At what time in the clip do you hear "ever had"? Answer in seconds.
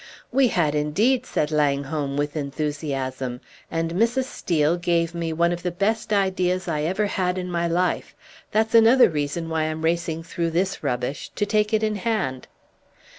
6.81-7.37